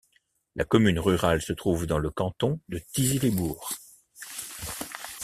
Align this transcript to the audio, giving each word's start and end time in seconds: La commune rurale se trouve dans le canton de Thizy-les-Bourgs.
La 0.55 0.65
commune 0.65 0.97
rurale 0.97 1.43
se 1.43 1.53
trouve 1.53 1.85
dans 1.85 1.99
le 1.99 2.09
canton 2.09 2.59
de 2.69 2.79
Thizy-les-Bourgs. 2.91 3.69